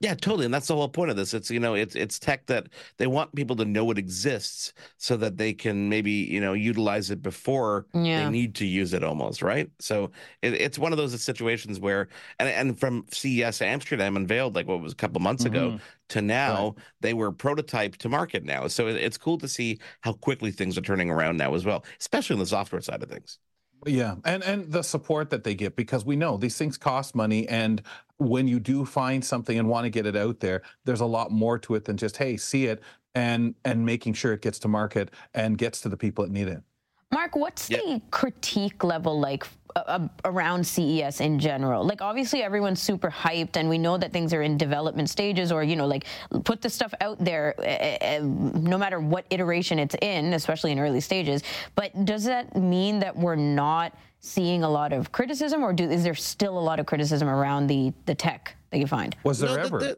Yeah, 0.00 0.14
totally. 0.14 0.44
And 0.44 0.52
that's 0.52 0.66
the 0.66 0.74
whole 0.74 0.88
point 0.88 1.10
of 1.10 1.16
this. 1.16 1.32
It's, 1.32 1.50
you 1.50 1.60
know, 1.60 1.74
it's 1.74 1.94
it's 1.94 2.18
tech 2.18 2.44
that 2.46 2.68
they 2.98 3.06
want 3.06 3.34
people 3.34 3.56
to 3.56 3.64
know 3.64 3.90
it 3.90 3.96
exists 3.96 4.74
so 4.98 5.16
that 5.16 5.38
they 5.38 5.54
can 5.54 5.88
maybe, 5.88 6.10
you 6.10 6.40
know, 6.40 6.52
utilize 6.52 7.10
it 7.10 7.22
before 7.22 7.86
Yeah. 7.94 8.24
they 8.24 8.30
need 8.30 8.54
to 8.56 8.66
use 8.66 8.92
it 8.92 9.02
almost, 9.02 9.40
right? 9.40 9.70
So 9.78 10.10
it, 10.42 10.54
it's 10.54 10.78
one 10.78 10.92
of 10.92 10.98
those 10.98 11.18
situations 11.22 11.80
where 11.80 12.08
and 12.38 12.48
and 12.48 12.78
from 12.78 13.06
CES 13.12 13.62
Amsterdam 13.62 14.16
unveiled 14.16 14.54
like 14.54 14.66
what 14.68 14.80
was 14.80 14.92
a 14.92 14.96
couple 14.96 15.20
months 15.22 15.46
ago 15.46 15.70
mm-hmm. 15.70 15.84
to 16.08 16.20
now 16.20 16.74
they 17.00 17.14
were 17.14 17.32
prototype 17.32 17.96
to 17.98 18.08
market 18.10 18.44
now. 18.44 18.66
So 18.68 18.88
it, 18.88 18.96
it's 18.96 19.16
cool 19.16 19.38
to 19.38 19.48
see 19.48 19.78
how 20.02 20.12
quickly 20.12 20.50
things 20.50 20.76
are 20.76 20.82
turning 20.82 21.08
around 21.10 21.38
now 21.38 21.54
as 21.54 21.64
well, 21.64 21.84
especially 21.98 22.34
on 22.34 22.40
the 22.40 22.46
software 22.46 22.82
side 22.82 23.02
of 23.02 23.08
things. 23.08 23.38
Yeah, 23.86 24.16
and 24.24 24.42
and 24.42 24.70
the 24.72 24.82
support 24.82 25.30
that 25.30 25.44
they 25.44 25.54
get 25.54 25.76
because 25.76 26.04
we 26.04 26.16
know 26.16 26.36
these 26.38 26.56
things 26.56 26.78
cost 26.78 27.14
money, 27.14 27.46
and 27.48 27.82
when 28.18 28.48
you 28.48 28.58
do 28.60 28.84
find 28.84 29.24
something 29.24 29.58
and 29.58 29.68
want 29.68 29.84
to 29.84 29.90
get 29.90 30.06
it 30.06 30.16
out 30.16 30.40
there, 30.40 30.62
there's 30.84 31.00
a 31.00 31.06
lot 31.06 31.30
more 31.30 31.58
to 31.60 31.74
it 31.74 31.84
than 31.84 31.96
just 31.96 32.16
hey, 32.16 32.36
see 32.36 32.66
it 32.66 32.82
and 33.14 33.54
and 33.64 33.84
making 33.84 34.14
sure 34.14 34.32
it 34.32 34.42
gets 34.42 34.58
to 34.60 34.68
market 34.68 35.10
and 35.34 35.58
gets 35.58 35.80
to 35.82 35.88
the 35.88 35.96
people 35.96 36.24
that 36.24 36.30
need 36.32 36.48
it. 36.48 36.62
Marc, 37.14 37.36
what's 37.36 37.70
Yeah. 37.70 37.78
the 37.78 38.02
critique 38.10 38.82
level 38.84 39.18
like 39.20 39.46
uh, 39.76 39.80
uh, 39.86 40.08
around 40.24 40.64
CES 40.66 41.20
in 41.20 41.38
general? 41.38 41.84
Like, 41.84 42.00
obviously, 42.02 42.42
everyone's 42.42 42.80
super 42.82 43.10
hyped, 43.10 43.56
and 43.56 43.68
we 43.68 43.78
know 43.78 43.96
that 43.98 44.12
things 44.12 44.32
are 44.34 44.42
in 44.42 44.56
development 44.56 45.08
stages, 45.10 45.50
or 45.50 45.62
you 45.64 45.76
know, 45.76 45.86
like 45.86 46.04
put 46.44 46.60
the 46.60 46.70
stuff 46.70 46.92
out 47.00 47.18
there, 47.24 47.54
uh, 47.58 47.62
uh, 47.62 48.20
no 48.22 48.76
matter 48.78 49.00
what 49.00 49.24
iteration 49.30 49.78
it's 49.78 49.96
in, 50.02 50.32
especially 50.34 50.70
in 50.72 50.78
early 50.78 51.00
stages. 51.00 51.42
But 51.74 52.04
does 52.04 52.24
that 52.24 52.54
mean 52.56 52.98
that 53.00 53.16
we're 53.16 53.34
not 53.36 53.96
seeing 54.20 54.62
a 54.64 54.68
lot 54.70 54.92
of 54.92 55.10
criticism, 55.12 55.62
or 55.62 55.72
do, 55.72 55.84
is 55.90 56.02
there 56.04 56.14
still 56.14 56.56
a 56.58 56.64
lot 56.70 56.78
of 56.80 56.86
criticism 56.86 57.28
around 57.28 57.66
the 57.68 57.92
the 58.06 58.14
tech 58.14 58.56
that 58.70 58.78
you 58.78 58.86
find? 58.86 59.16
Was 59.24 59.38
there 59.40 59.56
No, 59.56 59.62
ever? 59.64 59.78
the- 59.78 59.84
the- 59.86 59.96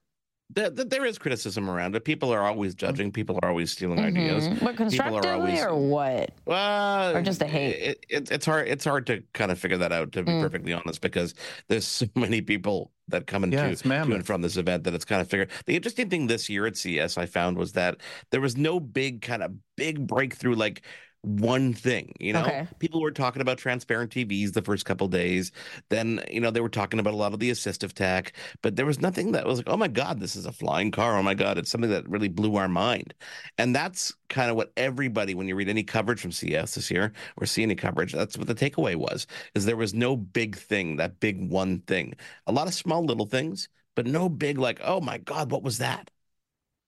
the- 0.70 0.84
there 0.84 1.04
is 1.04 1.18
criticism 1.18 1.68
around 1.68 1.96
it. 1.96 2.04
People 2.04 2.32
are 2.32 2.42
always 2.42 2.74
judging. 2.74 3.10
People 3.12 3.38
are 3.42 3.48
always 3.48 3.72
stealing 3.72 3.98
ideas. 3.98 4.46
Mhm. 4.48 4.50
But 4.50 4.58
People 4.58 4.68
are 4.68 4.74
constructively, 4.74 5.30
always 5.30 5.62
or 5.62 5.74
what? 5.74 6.30
Well, 6.46 7.16
Or 7.16 7.22
just 7.22 7.42
a 7.42 7.46
hate? 7.46 7.74
It, 7.74 8.06
it, 8.08 8.30
it's 8.30 8.46
hard. 8.46 8.68
It's 8.68 8.84
hard 8.84 9.06
to 9.08 9.22
kind 9.34 9.50
of 9.50 9.58
figure 9.58 9.76
that 9.78 9.92
out, 9.92 10.12
to 10.12 10.22
be 10.22 10.30
Mm. 10.32 10.42
perfectly 10.42 10.72
honest, 10.72 11.00
because 11.00 11.34
there's 11.68 11.86
so 11.86 12.06
many 12.14 12.40
people 12.40 12.92
that 13.08 13.26
come 13.26 13.44
into 13.44 13.56
Yeah, 13.56 13.66
it's 13.66 13.82
to 13.82 13.90
and 13.92 14.26
from 14.26 14.42
this 14.42 14.56
event 14.56 14.84
that 14.84 14.94
it's 14.94 15.04
kind 15.04 15.20
of 15.20 15.28
figured. 15.28 15.50
The 15.66 15.76
interesting 15.76 16.08
thing 16.10 16.26
this 16.26 16.48
year 16.48 16.66
at 16.66 16.76
CES 16.76 17.18
I 17.18 17.26
found 17.26 17.56
was 17.58 17.72
that 17.72 17.98
there 18.30 18.40
was 18.40 18.56
no 18.56 18.80
big 18.80 19.22
kind 19.22 19.42
of 19.42 19.52
big 19.76 20.06
breakthrough 20.06 20.54
like 20.54 20.82
one 21.26 21.74
thing 21.74 22.14
you 22.20 22.32
know? 22.32 22.42
Okay. 22.42 22.68
people 22.78 23.00
were 23.00 23.10
talking 23.10 23.42
about 23.42 23.58
transparent 23.58 24.12
tvs 24.12 24.52
the 24.52 24.62
first 24.62 24.84
couple 24.84 25.08
days. 25.08 25.50
Then 25.88 26.20
you 26.30 26.40
know 26.40 26.50
they 26.50 26.60
were 26.60 26.68
talking 26.68 27.00
about 27.00 27.14
a 27.14 27.16
lot 27.16 27.32
of 27.32 27.40
the 27.40 27.50
assistive 27.50 27.92
tech 27.92 28.32
but 28.62 28.76
there 28.76 28.86
was 28.86 29.00
nothing 29.00 29.32
that 29.32 29.44
was 29.44 29.58
like 29.58 29.68
oh 29.68 29.76
my 29.76 29.88
god 29.88 30.20
this 30.20 30.36
is 30.36 30.46
a 30.46 30.52
flying 30.52 30.90
car. 30.90 31.18
Oh 31.18 31.22
my 31.22 31.34
god 31.34 31.58
it's 31.58 31.70
something 31.70 31.90
that 31.90 32.08
really 32.08 32.28
blew 32.28 32.56
our 32.56 32.68
mind. 32.68 33.12
And 33.58 33.74
that's 33.74 34.14
kind 34.28 34.50
of 34.50 34.56
what 34.56 34.72
everybody 34.76 35.34
when 35.34 35.48
you 35.48 35.56
read 35.56 35.68
any 35.68 35.82
coverage 35.82 36.20
from 36.20 36.32
cs 36.32 36.74
this 36.74 36.90
year 36.90 37.12
or 37.36 37.46
see 37.46 37.62
any 37.62 37.74
coverage 37.74 38.12
that's 38.12 38.38
what 38.38 38.46
the 38.46 38.54
takeaway 38.54 38.94
was 38.96 39.26
is 39.54 39.64
there 39.64 39.76
was 39.76 39.94
no 39.94 40.16
big 40.16 40.56
thing 40.56 40.96
that 40.96 41.20
big 41.20 41.50
one 41.50 41.80
thing. 41.82 42.14
A 42.46 42.52
lot 42.52 42.68
of 42.68 42.74
small 42.74 43.04
little 43.04 43.26
things 43.26 43.68
but 43.96 44.06
no 44.06 44.28
big 44.28 44.58
like 44.58 44.80
oh 44.84 45.00
my 45.00 45.18
god 45.18 45.50
what 45.50 45.62
was 45.62 45.78
that 45.78 46.10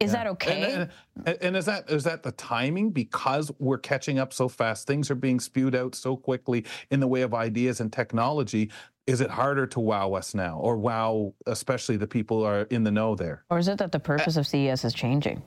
Is 0.00 0.12
Yeah. 0.12 0.18
that 0.18 0.26
okay? 0.28 0.72
And, 0.74 0.90
and, 1.26 1.38
and 1.42 1.56
is 1.56 1.64
that 1.64 1.90
is 1.90 2.04
that 2.04 2.22
the 2.22 2.30
timing 2.32 2.90
because 2.90 3.50
we're 3.58 3.78
catching 3.78 4.18
up 4.20 4.32
so 4.32 4.48
fast? 4.48 4.86
Things 4.86 5.10
are 5.10 5.16
being 5.16 5.40
spewed 5.40 5.74
out 5.74 5.96
so 5.96 6.16
quickly 6.16 6.64
in 6.90 7.00
the 7.00 7.08
way 7.08 7.22
of 7.22 7.34
ideas 7.34 7.80
and 7.80 7.92
technology. 7.92 8.70
Is 9.08 9.20
it 9.20 9.30
harder 9.30 9.66
to 9.68 9.80
wow 9.80 10.12
us 10.12 10.34
now, 10.34 10.58
or 10.58 10.76
wow 10.76 11.34
especially 11.46 11.96
the 11.96 12.06
people 12.06 12.40
who 12.40 12.44
are 12.44 12.62
in 12.70 12.84
the 12.84 12.92
know 12.92 13.16
there? 13.16 13.44
or 13.50 13.58
is 13.58 13.66
it 13.66 13.78
that 13.78 13.90
the 13.90 13.98
purpose 13.98 14.36
uh, 14.36 14.40
of 14.40 14.46
CES 14.46 14.84
is 14.84 14.94
changing? 14.94 15.42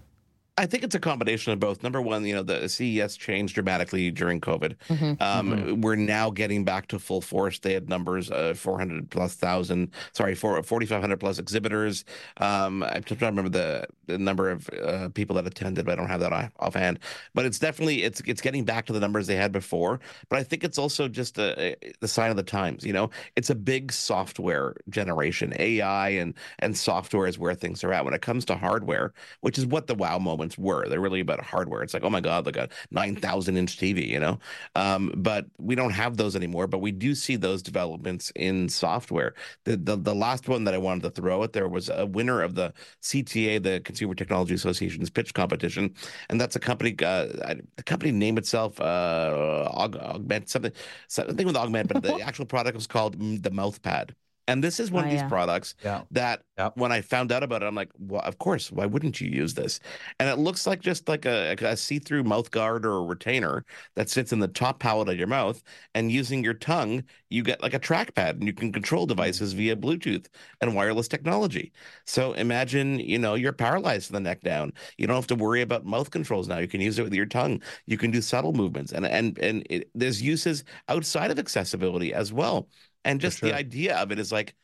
I 0.62 0.68
think 0.68 0.84
it's 0.84 0.94
a 0.94 1.00
combination 1.00 1.52
of 1.54 1.60
both. 1.60 1.82
Number 1.82 2.00
one, 2.04 2.24
you 2.24 2.36
know, 2.36 2.44
the 2.44 2.70
CES 2.70 3.18
changed 3.18 3.56
dramatically 3.56 4.12
during 4.12 4.40
COVID. 4.40 4.76
Mm-hmm. 4.90 5.14
Um, 5.20 5.82
We're 5.82 5.96
now 5.96 6.30
getting 6.30 6.64
back 6.64 6.88
to 6.90 7.00
full 7.00 7.20
force. 7.20 7.58
They 7.58 7.74
had 7.74 7.90
numbers, 7.90 8.30
uh, 8.30 8.54
400 8.56 9.10
plus 9.10 9.34
thousand, 9.34 9.90
sorry, 10.14 10.36
for 10.36 10.62
4,500 10.62 11.20
plus 11.20 11.40
exhibitors. 11.40 12.06
Um, 12.38 12.84
I'm 12.84 13.02
trying 13.02 13.18
to 13.18 13.26
remember 13.26 13.50
the, 13.50 13.88
the 14.06 14.20
number 14.20 14.52
of 14.52 14.70
uh, 14.70 15.10
people 15.10 15.36
that 15.38 15.48
attended, 15.48 15.84
but 15.84 15.94
I 15.94 15.96
don't 15.96 16.10
have 16.10 16.20
that 16.20 16.32
off- 16.32 16.54
offhand. 16.60 17.00
But 17.34 17.46
it's 17.46 17.58
definitely 17.58 18.04
it's 18.04 18.22
it's 18.28 18.42
getting 18.42 18.64
back 18.64 18.86
to 18.86 18.94
the 18.94 19.00
numbers 19.00 19.26
they 19.26 19.38
had 19.38 19.52
before. 19.52 20.00
But 20.30 20.38
I 20.38 20.44
think 20.44 20.64
it's 20.64 20.78
also 20.78 21.08
just 21.08 21.40
a, 21.40 21.74
a, 21.74 21.94
the 22.02 22.08
sign 22.08 22.30
of 22.30 22.38
the 22.38 22.44
times. 22.44 22.86
You 22.86 22.94
know, 22.94 23.10
it's 23.36 23.50
a 23.50 23.56
big 23.56 23.92
software 23.92 24.76
generation. 24.90 25.54
AI 25.58 26.10
and 26.10 26.36
and 26.60 26.78
software 26.78 27.26
is 27.26 27.40
where 27.40 27.56
things 27.56 27.84
are 27.84 27.92
at 27.92 28.06
when 28.06 28.14
it 28.14 28.22
comes 28.22 28.46
to 28.46 28.56
hardware, 28.56 29.12
which 29.40 29.58
is 29.58 29.66
what 29.66 29.88
the 29.88 29.96
wow 29.96 30.20
were. 30.58 30.88
They're 30.88 31.00
really 31.02 31.20
about 31.20 31.42
hardware. 31.44 31.84
It's 31.84 31.94
like, 31.94 32.04
oh 32.04 32.10
my 32.10 32.22
god, 32.22 32.46
like 32.46 32.58
a 32.58 32.70
nine 32.92 33.16
thousand 33.16 33.58
inch 33.58 33.78
TV, 33.78 34.08
you 34.08 34.20
know. 34.20 34.40
Um, 34.76 35.12
but 35.18 35.46
we 35.58 35.76
don't 35.76 35.92
have 35.92 36.18
those 36.18 36.36
anymore. 36.36 36.68
But 36.68 36.80
we 36.80 36.92
do 36.92 37.16
see 37.16 37.36
those 37.36 37.62
developments 37.62 38.32
in 38.36 38.70
software. 38.70 39.34
The, 39.66 39.78
the 39.78 39.96
the 39.98 40.16
last 40.16 40.48
one 40.48 40.64
that 40.66 40.74
I 40.74 40.78
wanted 40.78 41.04
to 41.04 41.10
throw 41.12 41.44
out 41.44 41.54
there 41.54 41.68
was 41.68 41.90
a 41.90 42.06
winner 42.06 42.42
of 42.42 42.56
the 42.56 42.74
CTA, 43.02 43.60
the 43.60 43.80
Consumer 43.82 44.16
Technology 44.16 44.54
Association's 44.54 45.10
pitch 45.10 45.34
competition, 45.34 45.94
and 46.30 46.40
that's 46.40 46.56
a 46.56 46.60
company. 46.60 46.96
Uh, 47.02 47.56
the 47.76 47.84
company 47.86 48.12
name 48.12 48.38
itself 48.38 48.80
uh, 48.80 49.70
Aug- 49.74 50.02
Augment 50.02 50.50
something 50.50 50.72
something 51.08 51.46
with 51.46 51.56
Augment, 51.58 51.88
but 51.88 52.02
the 52.02 52.20
actual 52.22 52.46
product 52.46 52.76
was 52.76 52.88
called 52.88 53.18
mm, 53.20 53.42
the 53.42 53.52
MouthPad. 53.52 54.12
And 54.48 54.64
this 54.64 54.80
is 54.80 54.92
one 54.92 55.04
Oh, 55.04 55.06
of 55.06 55.10
these 55.10 55.22
yeah. 55.22 55.28
products 55.28 55.76
Yeah. 55.84 56.04
that 56.12 56.44
Yep. 56.58 56.74
when 56.76 56.92
I 56.92 57.02
found 57.02 57.32
out 57.32 57.44
about 57.44 57.64
it, 57.64 57.66
I'm 57.66 57.76
like, 57.76 57.90
well, 57.98 58.22
of 58.22 58.38
course, 58.38 58.72
why 58.72 58.86
wouldn't 58.86 59.20
you 59.22 59.30
use 59.30 59.54
this? 59.54 59.80
And 60.20 60.30
it 60.30 60.38
looks 60.38 60.68
like 60.68 60.80
just 60.82 61.08
like 61.10 61.26
a, 61.26 61.56
a 61.60 61.78
see-through 61.78 62.24
mouth 62.24 62.52
guard 62.52 62.86
or 62.86 62.98
a 62.98 63.02
retainer 63.04 63.66
that 63.96 64.10
sits 64.10 64.32
in 64.32 64.40
the 64.40 64.48
top 64.48 64.80
palate 64.80 65.10
of 65.10 65.18
your 65.18 65.28
mouth, 65.28 65.62
and 65.96 66.12
using 66.12 66.44
your 66.44 66.54
tongue, 66.54 67.04
you 67.30 67.44
get 67.44 67.62
like 67.62 67.74
a 67.74 67.80
trackpad, 67.80 68.32
and 68.32 68.44
you 68.46 68.54
can 68.54 68.72
control 68.72 69.06
hmm. 69.06 69.08
devices 69.08 69.54
via 69.54 69.76
Bluetooth 69.76 70.28
and 70.62 70.76
wireless 70.76 71.08
technology. 71.08 71.72
So 72.06 72.34
imagine, 72.34 73.00
you 73.00 73.20
know, 73.20 73.36
you're 73.36 73.54
paralyzed 73.54 74.08
from 74.08 74.16
the 74.16 74.20
neck 74.22 74.42
down. 74.42 74.74
You 74.98 75.08
don't 75.08 75.16
have 75.16 75.28
to 75.28 75.36
worry 75.36 75.62
about 75.62 75.86
mouth 75.86 76.12
controls 76.12 76.48
now. 76.48 76.58
You 76.60 76.68
can 76.68 76.82
use 76.82 77.00
it 77.00 77.04
with 77.04 77.14
your 77.14 77.26
tongue. 77.26 77.62
You 77.86 77.98
can 77.98 78.12
do 78.12 78.22
subtle 78.22 78.54
movements, 78.54 78.92
and 78.92 79.06
and 79.06 79.38
and 79.40 79.66
it, 79.70 79.90
there's 79.96 80.22
uses 80.22 80.64
outside 80.90 81.32
of 81.32 81.40
accessibility 81.40 82.14
as 82.14 82.32
well. 82.34 82.68
And 83.04 83.20
just 83.20 83.42
the 83.42 83.54
idea 83.54 83.98
of 83.98 84.12
it 84.12 84.20
is 84.20 84.32
like, 84.32 84.56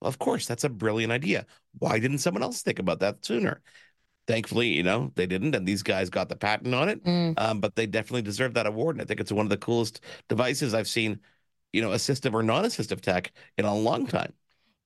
well, 0.00 0.08
of 0.08 0.18
course, 0.18 0.46
that's 0.46 0.64
a 0.64 0.68
brilliant 0.68 1.12
idea. 1.12 1.46
Why 1.78 1.98
didn't 1.98 2.18
someone 2.18 2.42
else 2.42 2.62
think 2.62 2.78
about 2.78 3.00
that 3.00 3.24
sooner? 3.24 3.62
Thankfully, 4.26 4.68
you 4.68 4.82
know, 4.82 5.12
they 5.14 5.26
didn't, 5.26 5.54
and 5.54 5.66
these 5.66 5.82
guys 5.82 6.10
got 6.10 6.28
the 6.28 6.36
patent 6.36 6.74
on 6.74 6.88
it. 6.88 7.02
Mm. 7.04 7.34
Um, 7.38 7.60
but 7.60 7.76
they 7.76 7.86
definitely 7.86 8.22
deserve 8.22 8.54
that 8.54 8.66
award. 8.66 8.96
And 8.96 9.02
I 9.02 9.04
think 9.04 9.20
it's 9.20 9.32
one 9.32 9.46
of 9.46 9.50
the 9.50 9.56
coolest 9.56 10.00
devices 10.28 10.74
I've 10.74 10.88
seen, 10.88 11.20
you 11.72 11.80
know, 11.80 11.90
assistive 11.90 12.34
or 12.34 12.42
non-assistive 12.42 13.00
tech 13.00 13.32
in 13.56 13.64
a 13.64 13.74
long 13.74 14.06
time. 14.06 14.32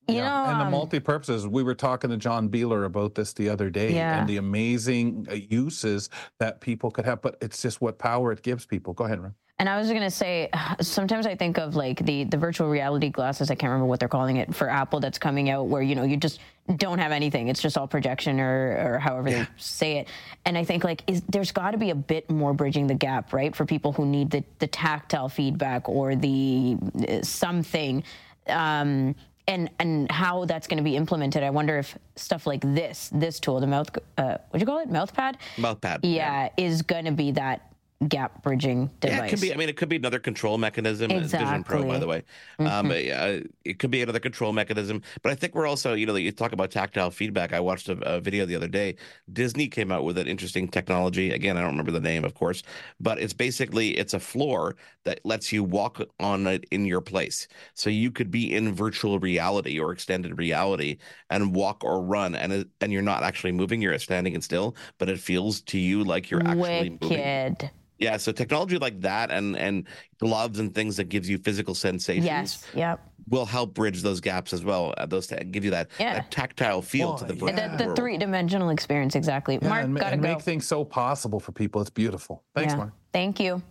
You 0.09 0.17
Yeah, 0.17 0.45
know, 0.45 0.51
and 0.51 0.61
the 0.61 0.65
um, 0.65 0.71
multi-purposes. 0.73 1.47
We 1.47 1.63
were 1.63 1.75
talking 1.75 2.11
to 2.11 2.17
John 2.17 2.49
Beeler 2.49 2.85
about 2.85 3.15
this 3.15 3.33
the 3.33 3.49
other 3.49 3.71
day, 3.71 3.95
Yeah. 3.95 4.19
and 4.19 4.29
the 4.29 4.39
amazing 4.39 5.27
uh, 5.31 5.35
uses 5.35 6.11
that 6.39 6.61
people 6.61 6.91
could 6.91 7.05
have. 7.05 7.23
But 7.23 7.37
it's 7.41 7.63
just 7.63 7.81
what 7.81 7.99
power 7.99 8.33
it 8.33 8.43
gives 8.43 8.67
people. 8.67 8.93
Go 8.93 9.05
ahead, 9.05 9.21
Ron. 9.21 9.35
And 9.61 9.69
I 9.69 9.79
was 9.79 9.93
gonna 9.93 10.11
say, 10.11 10.49
sometimes 10.81 11.27
I 11.27 11.37
think 11.37 11.59
of 11.59 11.77
like 11.77 12.05
the 12.05 12.25
the 12.25 12.39
virtual 12.39 12.69
reality 12.69 13.11
glasses. 13.11 13.51
I 13.51 13.55
can't 13.55 13.71
remember 13.71 13.87
what 13.87 14.01
they're 14.01 14.09
calling 14.09 14.39
it 14.39 14.55
for 14.55 14.71
Apple. 14.71 15.01
That's 15.01 15.19
coming 15.19 15.51
out 15.51 15.69
where 15.69 15.83
you 15.83 15.95
know 15.95 16.03
you 16.03 16.17
just 16.17 16.41
don't 16.77 16.99
have 16.99 17.13
anything. 17.13 17.49
It's 17.49 17.61
just 17.61 17.77
all 17.77 17.87
projection 17.87 18.41
or 18.41 18.95
or 18.95 18.99
however 18.99 19.31
they 19.31 19.47
say 19.59 19.99
it. 19.99 20.09
And 20.47 20.57
I 20.57 20.65
think 20.65 20.83
like 20.83 21.05
is 21.07 21.23
there's 21.29 21.53
got 21.53 21.73
to 21.73 21.79
be 21.79 21.91
a 21.91 21.95
bit 21.95 22.31
more 22.31 22.55
bridging 22.55 22.87
the 22.87 22.95
gap, 22.95 23.35
right, 23.35 23.55
for 23.55 23.67
people 23.67 23.93
who 23.93 24.07
need 24.07 24.31
the 24.31 24.43
the 24.61 24.67
tactile 24.67 25.29
feedback 25.29 25.89
or 25.89 26.17
the 26.17 26.79
uh, 27.07 27.23
something. 27.23 28.03
Um, 28.47 29.15
and, 29.49 29.69
and 29.81 30.11
how 30.13 30.45
that's 30.45 30.69
going 30.69 30.77
to 30.77 30.85
be 30.85 30.95
implemented. 30.95 31.43
I 31.43 31.51
wonder 31.51 31.77
if 31.79 31.99
stuff 32.15 32.47
like 32.47 32.61
this, 32.63 33.11
this 33.13 33.41
tool, 33.41 33.59
the 33.59 33.67
mouth, 33.67 33.91
uh, 34.17 34.37
what'd 34.51 34.61
you 34.61 34.67
call 34.67 34.79
it, 34.79 34.89
mouth 34.89 35.13
pad? 35.13 35.39
Mouth 35.59 35.81
pad. 35.81 36.05
Yeah, 36.05 36.51
is 36.57 36.83
going 36.83 37.07
to 37.07 37.11
be 37.11 37.33
that 37.33 37.70
gap 38.09 38.43
bridging 38.43 38.91
device. 39.01 39.19
Yeah, 39.19 39.25
it 39.25 39.31
could 39.31 39.41
be. 39.41 39.53
I 39.53 39.57
mean, 39.57 39.69
it 39.69 39.77
could 39.77 39.89
be 39.89 39.97
another 39.97 40.19
control 40.19 40.57
mechanism. 40.59 41.11
uh, 41.11 41.21
Vision 41.21 41.63
Pro, 41.65 41.85
by 41.85 41.99
the 41.99 42.07
way. 42.07 42.23
Um, 42.59 42.91
yeah, 42.91 43.41
it 43.65 43.79
could 43.79 43.91
be 43.91 44.03
another 44.03 44.21
control 44.21 44.53
mechanism. 44.53 45.03
But 45.23 45.33
I 45.33 45.35
think 45.35 45.55
we're 45.55 45.67
also, 45.67 45.93
you 45.95 46.07
know, 46.07 46.15
you 46.17 46.33
talk 46.33 46.53
about 46.53 46.71
tactile 46.71 47.11
feedback. 47.11 47.53
I 47.53 47.61
watched 47.61 47.89
a, 47.89 47.99
a 48.01 48.21
video 48.21 48.47
the 48.47 48.57
other 48.57 48.69
day. 48.69 48.97
Disney 49.33 49.69
came 49.69 49.93
out 49.93 50.05
with 50.05 50.17
an 50.19 50.27
interesting 50.27 50.69
technology. 50.69 51.31
Again, 51.31 51.57
I 51.57 51.61
don't 51.61 51.71
remember 51.71 51.93
the 51.93 52.01
name, 52.01 52.25
of 52.25 52.35
course, 52.35 52.63
but 53.01 53.19
it's 53.21 53.35
basically 53.35 53.99
it's 53.99 54.15
a 54.15 54.21
floor 54.21 54.77
that 55.05 55.21
lets 55.25 55.53
you 55.53 55.65
walk 55.65 56.01
on 56.21 56.47
it 56.47 56.65
in 56.71 56.87
your 56.87 57.01
place. 57.01 57.49
So 57.75 57.91
you 57.91 58.11
could 58.11 58.31
be 58.31 58.55
in 58.55 58.75
virtual 58.75 59.19
reality 59.19 59.79
or 59.79 59.93
extended 59.93 60.39
reality 60.39 60.99
and 61.29 61.55
walk 61.55 61.85
or 61.85 62.03
run, 62.03 62.35
and 62.35 62.67
and 62.81 62.93
you're 62.93 63.03
not 63.03 63.23
actually 63.23 63.53
moving. 63.53 63.83
You're 63.83 63.99
standing 63.99 64.35
and 64.35 64.43
still, 64.45 64.75
but 64.99 65.09
it 65.09 65.19
feels 65.19 65.61
to 65.63 65.79
you 65.79 66.05
like 66.05 66.31
you're 66.31 66.47
actually 66.47 66.99
moving. 67.01 67.71
Wicked. 68.01 68.13
Yeah, 68.13 68.17
so 68.17 68.33
technology 68.33 68.79
like 68.79 69.01
that 69.03 69.31
and 69.31 69.57
and 69.57 69.87
gloves 70.19 70.59
and 70.59 70.75
things 70.75 70.97
that 70.97 71.09
gives 71.09 71.29
you 71.29 71.39
physical 71.39 71.75
sensations 71.75 72.25
Yes. 72.27 72.65
Yep. 72.75 73.01
will 73.29 73.47
help 73.47 73.75
bridge 73.75 74.03
those 74.03 74.21
gaps 74.21 74.53
as 74.53 74.65
well. 74.65 74.95
Uh, 74.99 75.07
those 75.07 75.27
ta- 75.27 75.37
give 75.51 75.65
you 75.65 75.71
that, 75.71 75.91
Yeah. 75.99 76.15
that 76.15 76.31
tactile 76.31 76.83
feel 76.83 77.15
to 77.19 77.25
the 77.25 77.35
Boy, 77.35 77.53
virtual 77.53 77.77
The, 77.77 77.87
the 77.89 77.95
three 77.95 78.19
dimensional 78.19 78.71
experience, 78.71 79.15
exactly. 79.15 79.59
Yeah, 79.61 79.69
Marc, 79.69 79.85
and, 79.85 79.97
gotta 79.97 80.13
and 80.15 80.23
go. 80.23 80.29
make 80.29 80.41
things 80.43 80.67
so 80.67 80.85
possible 80.85 81.39
for 81.41 81.53
people. 81.53 81.81
It's 81.81 81.91
beautiful. 81.91 82.43
Thanks, 82.55 82.73
Yeah. 82.73 82.79
Marc. 82.79 82.93
Thank 83.13 83.39
you. 83.41 83.63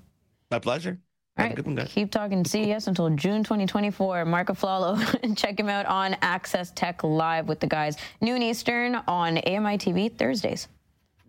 My 0.52 0.60
pleasure. 0.60 1.00
All 1.38 1.44
Have 1.44 1.46
a 1.46 1.56
right, 1.56 1.56
good 1.66 1.78
one, 1.78 1.88
keep 1.88 2.12
talking 2.12 2.44
CES 2.44 2.88
until 2.88 3.10
June 3.12 3.44
2024. 3.46 4.26
Marc 4.26 4.50
Aflalo, 4.50 4.98
check 5.38 5.58
him 5.58 5.70
out 5.70 5.86
on 5.86 6.18
Access 6.22 6.72
Tech 6.72 7.02
Live 7.04 7.48
with 7.48 7.62
the 7.62 7.68
guys, 7.68 7.96
noon 8.20 8.42
Eastern 8.42 8.96
on 9.08 9.38
AMI 9.38 9.78
TV 9.78 10.10
Thursdays. 10.18 10.68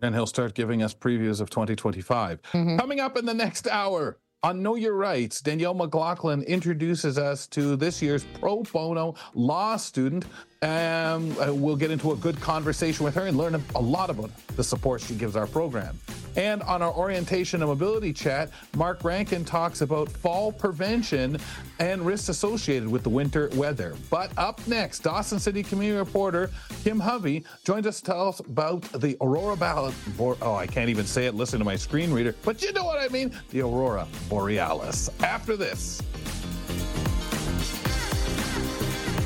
And 0.01 0.15
he'll 0.15 0.25
start 0.25 0.55
giving 0.55 0.81
us 0.81 0.93
previews 0.93 1.41
of 1.41 1.49
2025. 1.49 2.41
Coming 2.51 2.99
up 2.99 3.17
in 3.17 3.25
the 3.25 3.33
next 3.33 3.67
hour 3.67 4.17
on 4.43 4.63
Know 4.63 4.73
Your 4.75 4.95
Rights, 4.95 5.41
Danielle 5.41 5.75
McLaughlin 5.75 6.41
introduces 6.43 7.19
us 7.19 7.45
to 7.47 7.75
this 7.75 8.01
year's 8.01 8.23
pro 8.39 8.63
bono 8.63 9.13
law 9.35 9.77
student. 9.77 10.25
Um, 10.63 11.35
uh, 11.39 11.53
we'll 11.53 11.75
get 11.75 11.91
into 11.91 12.11
a 12.11 12.15
good 12.15 12.39
conversation 12.41 13.05
with 13.05 13.13
her 13.15 13.27
and 13.27 13.37
learn 13.37 13.61
a 13.75 13.79
lot 13.81 14.09
about 14.09 14.31
the 14.55 14.63
support 14.63 15.01
she 15.01 15.13
gives 15.13 15.35
our 15.35 15.45
program. 15.47 15.99
And 16.35 16.63
on 16.63 16.81
our 16.81 16.93
orientation 16.93 17.61
and 17.61 17.69
mobility 17.69 18.13
chat, 18.13 18.49
Mark 18.75 19.03
Rankin 19.03 19.43
talks 19.43 19.81
about 19.81 20.09
fall 20.09 20.51
prevention 20.51 21.37
and 21.79 22.05
risks 22.05 22.29
associated 22.29 22.87
with 22.87 23.03
the 23.03 23.09
winter 23.09 23.49
weather. 23.53 23.95
But 24.09 24.31
up 24.37 24.65
next, 24.67 24.99
Dawson 24.99 25.39
City 25.39 25.63
community 25.63 25.97
reporter 25.97 26.49
Kim 26.83 26.99
Hovey 26.99 27.43
joins 27.63 27.87
us 27.87 27.99
to 27.99 28.05
tell 28.05 28.29
us 28.29 28.39
about 28.39 28.83
the 28.93 29.17
Aurora 29.21 29.55
Ballot. 29.57 29.93
Oh, 30.19 30.55
I 30.55 30.67
can't 30.67 30.89
even 30.89 31.05
say 31.05 31.25
it. 31.25 31.35
Listen 31.35 31.59
to 31.59 31.65
my 31.65 31.75
screen 31.75 32.11
reader, 32.11 32.35
but 32.43 32.61
you 32.61 32.71
know 32.71 32.85
what 32.85 32.99
I 32.99 33.07
mean. 33.09 33.31
The 33.49 33.61
Aurora 33.61 34.07
Borealis. 34.29 35.09
After 35.21 35.57
this. 35.57 36.01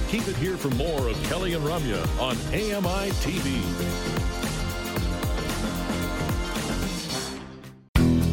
Keep 0.10 0.28
it 0.28 0.36
here 0.38 0.56
for 0.56 0.70
more 0.76 1.10
of 1.10 1.22
Kelly 1.24 1.54
and 1.54 1.66
Ramya 1.66 2.02
on 2.22 2.38
AMI 2.54 3.12
TV. 3.22 4.45